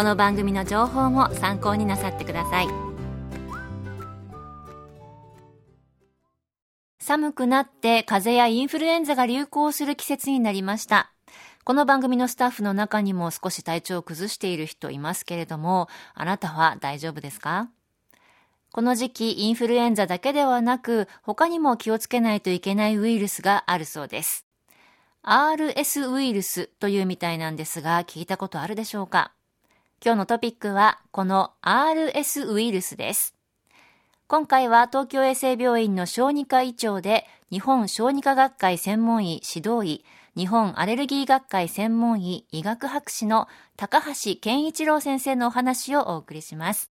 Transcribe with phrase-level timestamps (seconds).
[0.00, 2.68] この番組の情報も参考になさってください。
[6.98, 11.12] 寒くなって風邪やインフルエンザが流行する季節になりました。
[11.64, 17.68] この番組のスタッフの中にも少し体調を崩している人いますけれどもあなたは大丈夫ですか？
[18.72, 24.46] この時期、インフルエンザだけではなく、他にも気をつけないといけないウイルスがあるそうです。
[25.24, 29.32] RS ウイルスというみたいなんですが、聞いたことあるでしょうか？
[30.02, 33.34] 今日のトピックは、この RS ウイルスです。
[34.28, 40.04] 今回は東京衛生病院の小児科医長で、日本小児科学会専門医指導医、
[40.38, 46.90] 日本アレルギー学会専門医医学博士の高橋健一郎先生のお話をお送りします。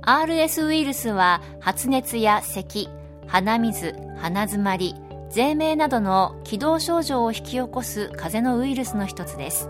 [0.00, 2.88] RS ウイルスは発熱や咳、
[3.26, 4.94] 鼻水、鼻づまり、
[5.34, 9.68] 税鳴などの気道症状を引き起こす風邪のウイルスの一つです。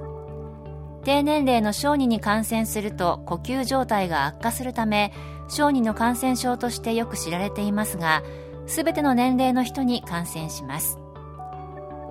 [1.04, 5.10] 低年齢の小児に感染すると呼吸状態が悪化するため、
[5.48, 8.22] 小児の感染症としてよく知られていますが、
[8.66, 10.98] すべての年齢の人に感染します。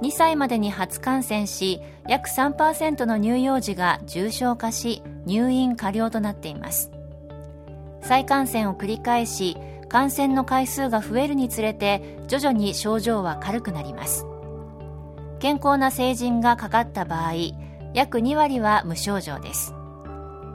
[0.02, 1.80] 2歳までに初感染し、
[2.10, 6.90] 約3%の乳幼児が重症化し、入院過料となっています。
[8.02, 9.58] 再感染を繰り返し
[9.94, 14.26] 感染の回数が増えるにつれて徐々に症状は軽くなります。
[15.38, 17.34] 健康な成人がかかった場合
[17.94, 19.76] 約2割は無症状です。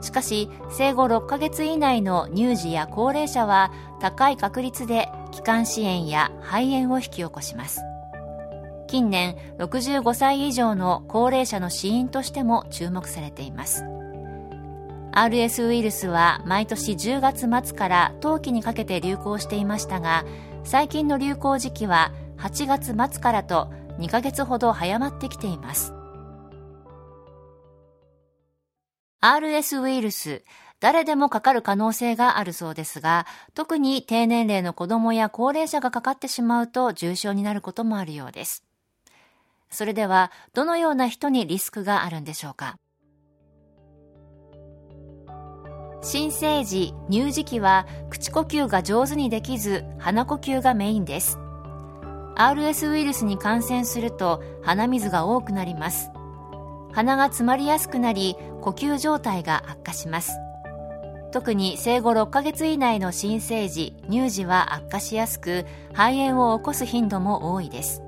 [0.01, 7.79] しかし生後6ヶ月以内の乳児や高齢者は高い確率で気管支炎や肺炎を引き起こします。
[8.87, 13.85] 近年65歳以上の高齢者の死因としても注目されています。
[15.11, 20.23] RS ウイルスは毎年10月末から冬季にかけて流行していましたが
[20.63, 25.93] 最近の流行時期は8月末からと2ヶ月ほど早まってきています。
[29.21, 30.45] RS ウイルス
[30.79, 38.63] 誰でもかかる可能性があるそうですが特に低年齢の子供や高齢者がかかってしまうと重症になることもあるようです。
[39.71, 42.77] それではどのような人にリスクがあるんでしょうか？
[46.01, 51.37] 新生児、乳児期は口呼吸が上手にできず鼻呼吸がメインです。
[52.35, 56.09] RS ウイルスに感染すると鼻水が多くなります。
[56.93, 60.31] 鼻が詰まりやすくなり呼吸状態が悪化します。
[61.33, 68.01] 特に生後6ヶ月以内の新生児、乳児は悪化しやすく肺炎を起こす頻度も多いです。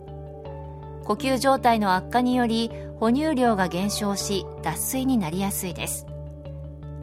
[1.03, 6.07] 呼吸状態の悪化により哺乳量が減少し脱水になりやすいです。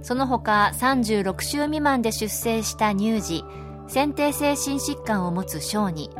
[0.02, 3.44] その他36週未満で出生した乳児
[3.88, 6.10] 先天性心疾患を持つ小児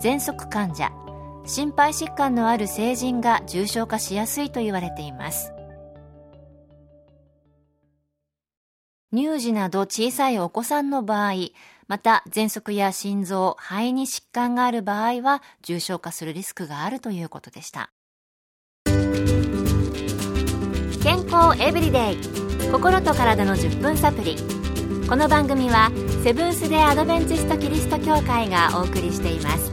[0.00, 0.90] 喘息患者
[1.44, 5.52] 心肺疾患のある成人が重症化しやすいと言われています。
[9.14, 11.32] 乳児など小さいお子さんの場合
[11.86, 17.90] また喘息や心臓肺に疾患がある場合は重症化するリスクがあるということでした。
[21.02, 22.57] 健康エブリデイ。
[22.70, 24.36] 心と体の10分サプリ
[25.08, 25.90] この番組は
[26.22, 29.72] セブンス・デ・アドベンチスト・キリスト教会がお送りしています。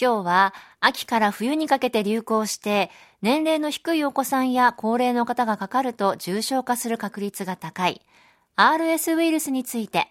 [0.00, 2.90] 今日は秋から冬にかけて流行して
[3.20, 8.00] 年齢の低いお子さんや高齢の方がかかると重症化する確率が高い
[8.56, 10.08] RS ウイルスについて。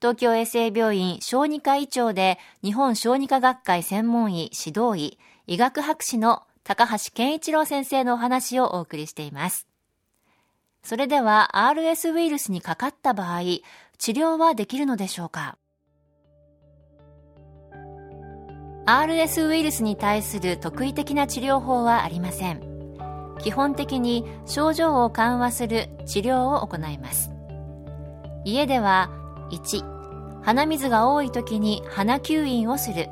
[0.00, 5.18] 東京衛生病院小児科医長で日本小児科学会専門医指導医
[5.48, 9.66] 医学博士の高橋健一郎先生のお話をお送りしています。
[10.82, 13.40] それでは RS ウイルスにかかった場合、
[13.96, 15.56] 治療はできるのでしょうか
[18.84, 22.68] ?RS ウイルスに対する特異的な治療法はありません。
[23.40, 27.30] 基本的に症状を緩和する治療を行います
[28.44, 29.10] 家では
[29.50, 33.08] 1鼻水が多い時に鼻吸引をする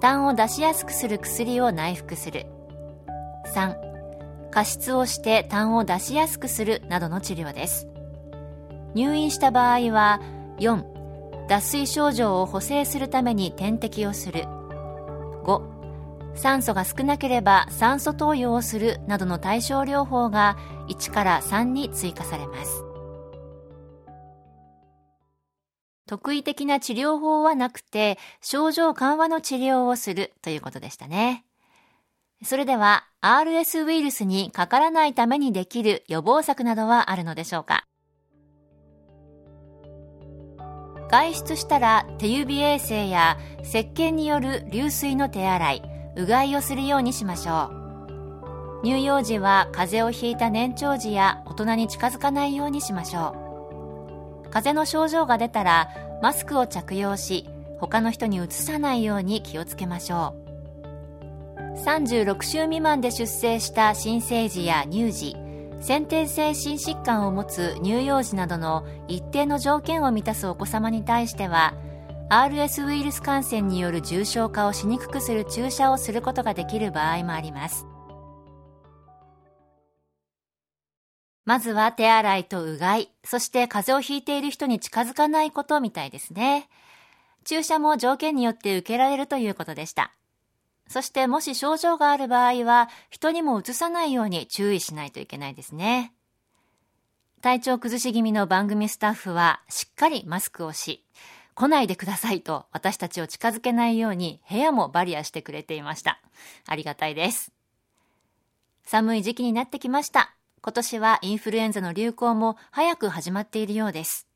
[0.00, 2.46] 痰を出しやすくする薬を内服する。
[3.54, 3.76] 3
[4.50, 7.88] 加湿をして痰を出しやすくするなどの治療です。
[8.94, 10.20] 入院した場合は
[10.58, 10.82] 4
[11.48, 14.44] 脱水症状を補正するために点滴をする。
[15.44, 15.76] 5
[16.34, 20.56] 酸素が少なければ酸素投与をするなどの対症療法が
[20.88, 22.85] 1から3に追加されます。
[26.06, 31.44] 特異的な治療法はなくて症状緩和の治療をするということでしたね。
[32.44, 37.86] それでは RS ウイルスにかからないためにできる予防策などはあるのでしょうか。
[41.08, 45.82] 外出したら手指衛生や石鹸による流水の手洗い
[46.16, 48.82] うがいをするようにしましょう。
[48.84, 53.45] 乳幼児は風邪をひいた年長児や大人に近づかないようにしましょう。
[54.56, 55.90] 風邪の症状が出たら
[56.22, 57.46] マスクを着用し
[57.78, 60.34] 他の人にうつさないように気をつけましょ
[61.54, 61.78] う。
[61.84, 65.36] 36週未満で出生した新生児や乳児
[65.82, 71.74] 先天性心疾患を持つ乳幼児などの一定の条件を満たすお子様に対しては
[72.30, 77.86] RS ウイルス感染による重症化をしにくくする注射をすることができる場合もあります。
[81.46, 86.68] まずは手洗いとうがい、そして風邪をひいている人に近づかないことみたいですね。
[87.44, 90.12] 注射も条件によって受けられるということでした。
[90.88, 96.12] そしてもし症状がある場合は、人にもうつさないように注意しないといけないですね。
[97.42, 101.04] 体調崩し気味の番組スタッフはしっかりマスクをし、
[101.54, 106.20] 来ないでくださいと私たちを近づけないように部屋もバリアしてくれていました。
[106.66, 107.52] ありがたいです。
[108.84, 110.35] 寒い時期になってきました。
[110.66, 114.26] 今年はインフルエンザの流行も早く始まっているようです。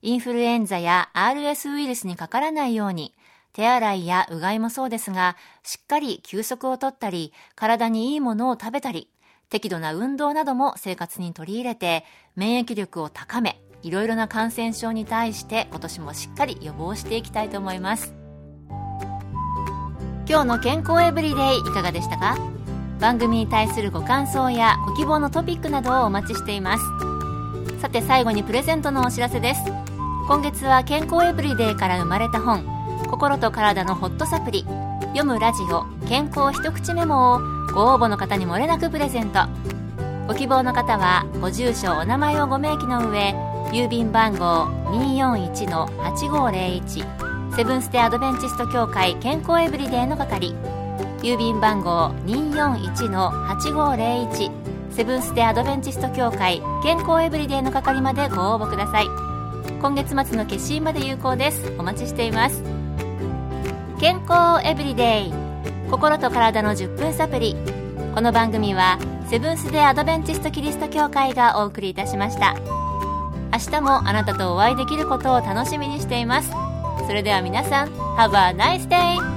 [0.00, 3.14] インフルエンザや RS ウイルスにかからないように、
[3.52, 9.08] 手洗いやうがいもそうですが、しっかり休息をとったり、体にいいものを食べたり、
[9.50, 12.04] 適度な運動なども生活に取り入れて、
[12.34, 18.14] 免疫力を高め、いろいろな感染症に対して今年もしっかり予防していきたいと思います
[20.28, 22.61] 今日の健康エブリデイいかがでしたか？
[23.02, 26.84] 番組に対するご感想やご希望のトピックなどをお待ちしています。
[27.80, 29.62] さて最後にプレゼントのお知らせです。
[30.28, 32.64] 今月は健康エブリデイから生まれた本
[33.10, 34.64] 心と体のホットサプリ。
[35.16, 37.40] 読むラジオ健康一口メモを
[37.74, 39.48] ご応募の方にもれなくプレゼント。
[40.28, 43.34] ご希望の方はご住所お名前をご明記の上
[43.72, 50.54] 郵便番号241-8501セブンス・テ・アドベンチスト協会健康エブリデイの係。
[51.22, 54.50] 郵便番号241-8501
[54.90, 59.06] セブンス・テ・アドベンチスト協会健康エブリデイの係までご応募ください。
[59.80, 61.72] 今月末の決心まで有効です。
[61.78, 62.62] お待ちしています。
[64.00, 65.32] 健康エブリデイ。
[65.90, 67.54] 心と体の10分サプリ
[68.14, 68.98] この番組は
[69.28, 72.56] セブンス・デ・アドベンチスト・キリスト教会がお送りいたしました。
[73.52, 76.50] 明日もあなたとお会いできることを楽しみにしています。
[77.06, 79.31] それでは皆さん Have a nice day!